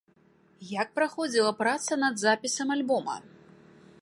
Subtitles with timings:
[0.81, 3.15] Як праходзіла праца над запісам альбома?